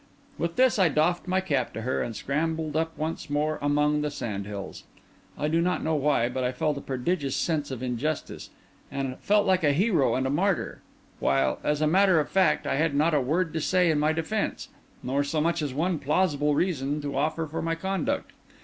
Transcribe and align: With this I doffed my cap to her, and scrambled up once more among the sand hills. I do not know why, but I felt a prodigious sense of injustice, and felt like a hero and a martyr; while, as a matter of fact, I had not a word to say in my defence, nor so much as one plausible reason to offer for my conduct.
With 0.39 0.55
this 0.55 0.79
I 0.79 0.89
doffed 0.89 1.27
my 1.27 1.41
cap 1.41 1.73
to 1.73 1.81
her, 1.83 2.01
and 2.01 2.15
scrambled 2.15 2.75
up 2.75 2.91
once 2.97 3.29
more 3.29 3.59
among 3.61 4.01
the 4.01 4.09
sand 4.09 4.47
hills. 4.47 4.85
I 5.37 5.47
do 5.47 5.61
not 5.61 5.83
know 5.83 5.93
why, 5.93 6.27
but 6.27 6.43
I 6.43 6.51
felt 6.51 6.79
a 6.79 6.81
prodigious 6.81 7.35
sense 7.35 7.69
of 7.69 7.83
injustice, 7.83 8.49
and 8.91 9.19
felt 9.19 9.45
like 9.45 9.63
a 9.63 9.73
hero 9.73 10.15
and 10.15 10.25
a 10.25 10.31
martyr; 10.31 10.81
while, 11.19 11.59
as 11.63 11.81
a 11.81 11.85
matter 11.87 12.19
of 12.19 12.29
fact, 12.29 12.65
I 12.65 12.77
had 12.77 12.95
not 12.95 13.13
a 13.13 13.21
word 13.21 13.53
to 13.53 13.61
say 13.61 13.91
in 13.91 13.99
my 13.99 14.11
defence, 14.11 14.69
nor 15.03 15.23
so 15.23 15.39
much 15.39 15.61
as 15.61 15.71
one 15.71 15.99
plausible 15.99 16.55
reason 16.55 16.99
to 17.03 17.15
offer 17.15 17.45
for 17.45 17.61
my 17.61 17.75
conduct. 17.75 18.31